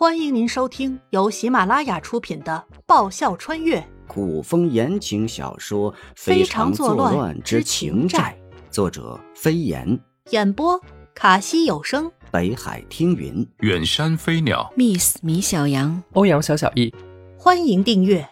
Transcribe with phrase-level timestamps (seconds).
[0.00, 3.86] 欢迎您收听由喜马拉雅出品的《爆笑穿越。
[4.08, 8.34] 古风言情小说《非常作乱之情债》，
[8.72, 10.00] 作者飞檐，
[10.30, 10.80] 演播
[11.14, 16.94] 卡西有声，北海听云，远山飞鸟，Miss 米小羊，欧阳小小易，
[17.36, 18.26] 欢迎订阅。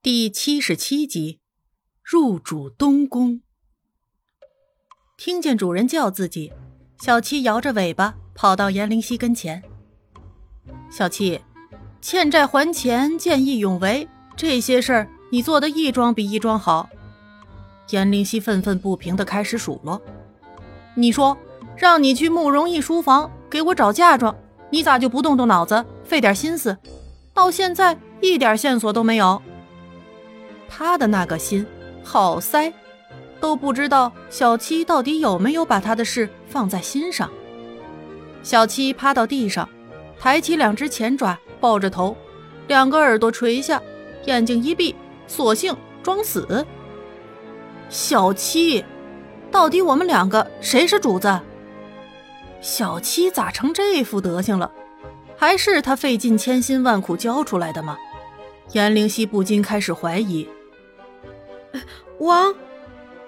[0.00, 1.40] 第七十七集。
[2.04, 3.42] 入主东宫，
[5.16, 6.52] 听见主人叫自己，
[7.00, 8.14] 小七摇着尾巴。
[8.40, 9.60] 跑到严灵犀跟前，
[10.92, 11.40] 小七，
[12.00, 14.06] 欠债还钱，见义勇为，
[14.36, 16.88] 这些事儿你做的一桩比一桩好。
[17.90, 20.00] 严灵犀愤愤不平的开始数落
[20.94, 21.36] ：“你说
[21.76, 24.32] 让你去慕容易书房给我找嫁妆，
[24.70, 26.78] 你咋就不动动脑子，费点心思？
[27.34, 29.42] 到现在一点线索都没有。
[30.68, 31.66] 他的那个心
[32.04, 32.72] 好塞，
[33.40, 37.28] 都不知道小七到底有没有把他的事放在心上。”
[38.42, 39.68] 小七趴到地上，
[40.18, 42.16] 抬起两只前爪，抱着头，
[42.66, 43.80] 两个耳朵垂下，
[44.24, 44.94] 眼睛一闭，
[45.26, 46.66] 索性装死。
[47.90, 48.84] 小七，
[49.50, 51.40] 到底我们两个谁是主子？
[52.60, 54.70] 小七咋成这副德行了？
[55.36, 57.96] 还是他费尽千辛万苦教出来的吗？
[58.72, 60.48] 颜灵犀不禁开始怀疑。
[62.18, 62.52] 王，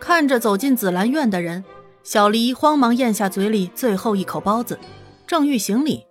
[0.00, 1.64] 看着走进紫兰院的人，
[2.02, 4.78] 小离慌忙咽下嘴里最后一口包子。
[5.28, 6.06] 正欲行礼，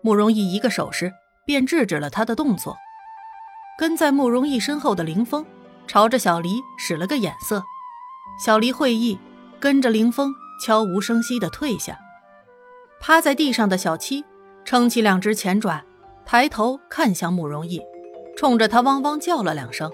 [0.00, 1.12] 慕容逸一个手势
[1.44, 2.74] 便制止了他的动作。
[3.78, 5.44] 跟在慕容逸身后的林风
[5.86, 7.62] 朝着小离使了个眼色，
[8.42, 9.18] 小离会意，
[9.60, 10.32] 跟着林风
[10.64, 11.98] 悄无声息地退下。
[13.02, 14.24] 趴在地上的小七
[14.64, 15.84] 撑起两只前爪，
[16.24, 17.82] 抬头看向慕容逸，
[18.34, 19.92] 冲着他汪汪叫了两声。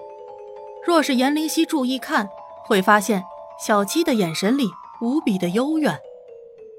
[0.86, 2.28] 若是颜灵犀注意看，
[2.66, 3.24] 会发现
[3.66, 5.98] 小七的眼神里无比的幽怨。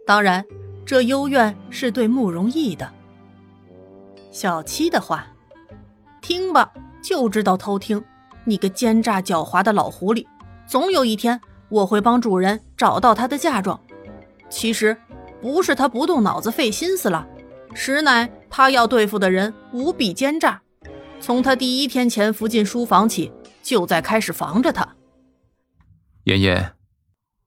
[0.08, 0.45] 当然。
[0.85, 2.91] 这幽怨是对慕容逸的。
[4.31, 5.27] 小七的话，
[6.21, 6.71] 听吧，
[7.03, 8.03] 就知道偷听。
[8.43, 10.25] 你个奸诈狡猾的老狐狸，
[10.65, 11.39] 总有一天
[11.70, 13.80] 我会帮主人找到他的嫁妆。
[14.49, 14.97] 其实
[15.41, 17.27] 不是他不动脑子费心思了，
[17.73, 20.61] 实乃他要对付的人无比奸诈。
[21.20, 23.31] 从他第一天潜伏进书房起，
[23.61, 24.95] 就在开始防着他。
[26.23, 26.73] 妍妍，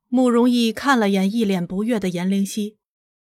[0.09, 2.77] 慕容逸看了眼一脸不悦的颜灵犀。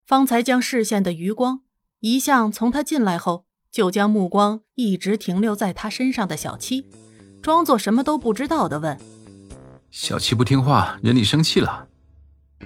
[0.05, 1.61] 方才将视线的余光
[2.01, 6.85] 一向从他进来后，就将目光一直停留在他身上的小七，
[7.41, 8.99] 装作什么都不知道的问
[9.89, 11.87] ：“小七不听话，惹你生气了，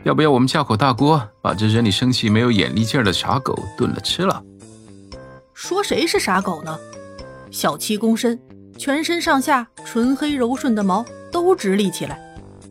[0.04, 4.44] 要不要我们架口大锅，把这惹你生气没有眼力劲儿的傻狗炖了吃了？”
[5.54, 6.80] 说谁是傻狗呢？
[7.52, 8.40] 小七躬身，
[8.80, 12.20] 全身上下纯黑柔顺的毛都直立起来，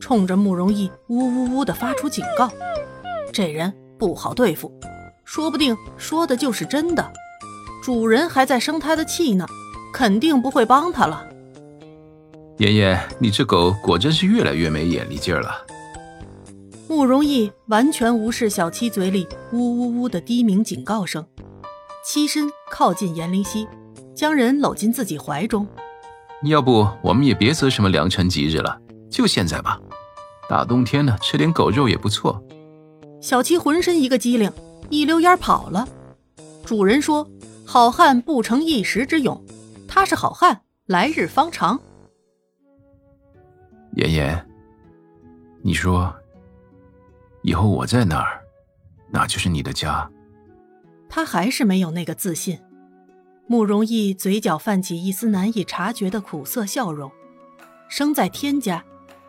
[0.01, 2.51] 冲着慕容逸呜呜呜的发出警告
[3.33, 4.73] ：“这人。”不好对付，
[5.25, 7.13] 说不定说的就是真的。
[7.83, 9.47] 主人还在生他的气呢，
[9.93, 11.27] 肯定不会帮他了。
[12.59, 15.67] 妍妍，你这狗果真是越来越没眼力劲儿了。
[16.89, 21.27] 慕容逸完全无视小七嘴里呜呜呜的低鸣警告声，
[22.07, 23.67] 栖身靠近颜灵犀，
[24.15, 25.67] 将人搂进自己怀中。
[26.45, 28.79] 要不我们也别择什么良辰吉日了，
[29.11, 29.81] 就现在吧。
[30.49, 32.43] 大冬天的，吃点狗肉也不错。
[33.27, 34.53] 小七浑身一个机灵，
[34.89, 35.89] 一溜烟跑了。
[36.65, 37.29] 主人说
[37.67, 39.45] ：“好汉不成一时之勇，
[39.89, 41.77] 他是好汉，来日方长。”
[43.97, 44.49] 妍妍，
[45.61, 46.15] 你说，
[47.43, 48.41] 以后我在哪儿，
[49.11, 50.09] 那就是你的家。
[51.09, 52.57] 他还是没有那个自信。
[53.49, 57.11] 慕容逸嘴角泛起一丝难以察觉的苦涩笑容。
[57.89, 58.85] 生在天家，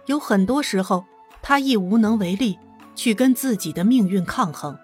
[0.06, 1.03] 有很多时候，
[1.41, 2.59] 他亦无能为力。
[2.97, 4.78] 去跟自己的命运抗衡。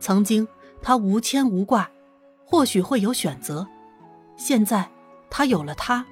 [0.00, 0.48] 曾经
[0.80, 1.90] 他无牵无挂，
[2.46, 3.66] 或许会有选择。
[4.36, 4.88] 现在
[5.28, 6.06] 他有了他，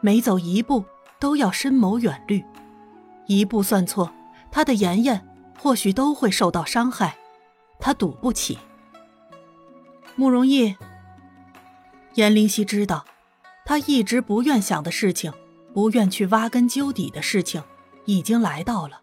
[0.00, 0.84] 每走一步
[1.20, 2.44] 都要深谋远虑，
[3.26, 4.10] 一步算错，
[4.50, 5.24] 他的妍妍
[5.58, 7.16] 或许都会受到伤害。
[7.78, 8.58] 他赌不起。
[10.16, 10.76] 慕容逸，
[12.14, 13.04] 颜灵犀知道，
[13.64, 15.32] 他一直不愿想的事情，
[15.72, 17.62] 不愿去挖根究底的事情，
[18.04, 19.00] 已经来到了，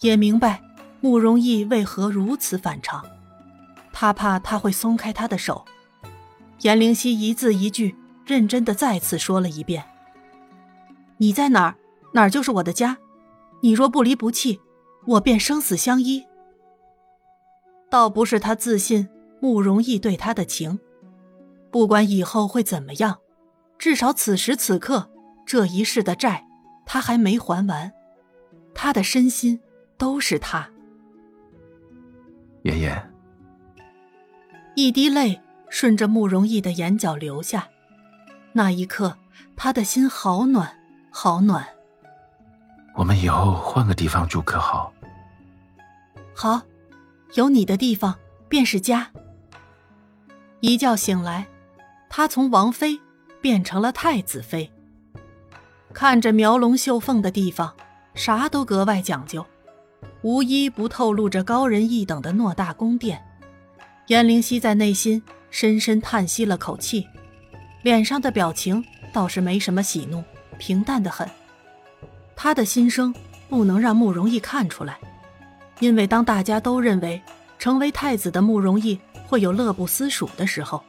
[0.00, 0.60] 也明白。
[1.04, 3.04] 慕容逸为何如此反常？
[3.92, 5.66] 他怕他会松开他的手。
[6.62, 9.84] 颜灵犀一字一句认真的再次说了一遍
[11.20, 11.76] ：“你在哪儿，
[12.14, 12.96] 哪儿就是我的家。
[13.60, 14.62] 你若不离不弃，
[15.04, 16.24] 我便生死相依。”
[17.92, 19.06] 倒不是他自信
[19.42, 20.80] 慕容逸对他的情，
[21.70, 23.18] 不管以后会怎么样，
[23.76, 25.10] 至少此时此刻
[25.44, 26.46] 这一世的债
[26.86, 27.92] 他还没还完，
[28.74, 29.60] 他的身心
[29.98, 30.70] 都是他。
[32.64, 33.10] 妍妍，
[34.74, 35.38] 一滴泪
[35.68, 37.68] 顺着慕容逸的眼角流下。
[38.52, 39.18] 那一刻，
[39.54, 40.74] 他的心好暖，
[41.10, 41.66] 好暖。
[42.94, 44.90] 我们以后换个地方住可好？
[46.34, 46.62] 好，
[47.34, 48.14] 有你的地方
[48.48, 49.10] 便是家。
[50.60, 51.46] 一觉醒来，
[52.08, 52.98] 他从王妃
[53.42, 54.72] 变成了太子妃。
[55.92, 57.74] 看着描龙绣凤的地方，
[58.14, 59.44] 啥都格外讲究，
[60.22, 63.22] 无一不透露着高人一等的偌大宫殿。
[64.08, 67.06] 颜灵犀在内心深深叹息了口气，
[67.82, 70.22] 脸上的表情倒是没什么喜怒，
[70.58, 71.28] 平淡的很。
[72.36, 73.14] 他的心声
[73.48, 74.98] 不能让慕容易看出来，
[75.80, 77.22] 因为当大家都认为
[77.58, 80.82] 成为太子的慕容易会有乐不思蜀的时候，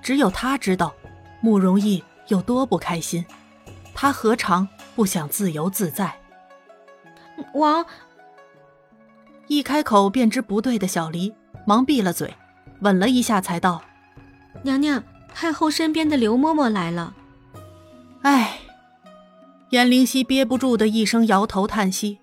[0.00, 0.94] 只有他知道
[1.40, 3.24] 慕容易有多不开心。
[3.94, 6.14] 他何尝不想自由自在？
[7.54, 7.84] 王
[9.48, 11.32] 一开口便知不对的小离
[11.66, 12.34] 忙闭了嘴，
[12.80, 13.82] 吻了一下才道
[14.62, 15.02] ：“娘娘，
[15.34, 17.14] 太后身边的刘嬷嬷来了。”
[18.22, 18.58] 唉。
[19.70, 22.18] 颜灵犀憋不住的一声摇头叹息，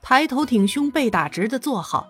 [0.00, 2.08] 抬头挺胸背打直的坐好。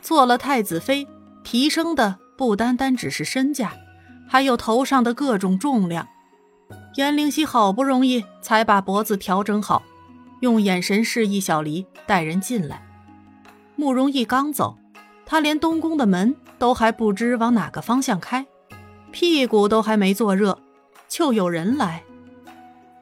[0.00, 1.06] 做了太子妃，
[1.42, 3.72] 提升的不单单只是身价，
[4.28, 6.06] 还有头上的各种重量。
[6.94, 9.82] 颜灵犀好不容易才把脖子调整好，
[10.40, 12.86] 用眼神示意小离带人进来。
[13.82, 14.78] 慕容逸刚走，
[15.26, 18.46] 他连东宫的门都还不知往哪个方向开，
[19.10, 20.56] 屁股都还没坐热，
[21.08, 22.04] 就有人来。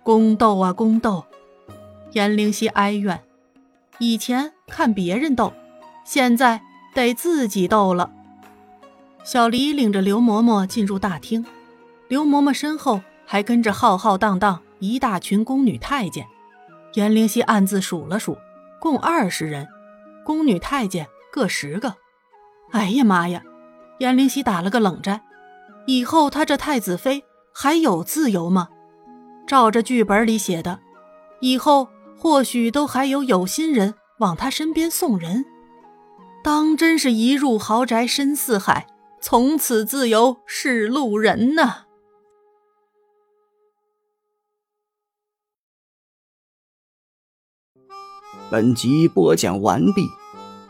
[0.03, 1.23] 宫斗啊宫斗，
[2.13, 3.21] 颜灵犀哀怨：
[3.99, 5.53] 以前看别人斗，
[6.03, 6.63] 现在
[6.95, 8.11] 得自己斗了。
[9.23, 11.45] 小黎领着刘嬷嬷进入大厅，
[12.09, 16.27] 刘嬷嬷身后还跟着浩浩荡荡一大群宫女太监。
[16.95, 18.39] 颜灵犀暗自数了数，
[18.81, 19.69] 共二十人，
[20.31, 21.97] 宫女太监各十个。
[22.71, 23.43] 哎呀妈呀！
[23.99, 25.23] 颜灵犀打了个冷战，
[25.89, 28.69] 以后她这太子妃还有自由吗？
[29.49, 30.79] 照着剧本里写的，
[31.41, 35.45] 以后或许都还有有心人往他身边送人，
[36.45, 38.87] 当真是一入豪宅深似海，
[39.21, 41.87] 从此自由是路人呐。
[48.49, 50.03] 本集播讲完毕，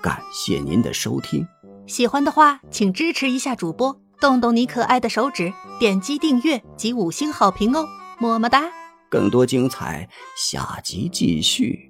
[0.02, 1.46] 感谢您的收听。
[1.86, 7.86] 喜欢的话，请支持一下主播，动动你可爱的手指，点击订阅及五星好评哦。
[8.18, 8.62] 么么哒！
[9.08, 11.89] 更多精彩，下集继续。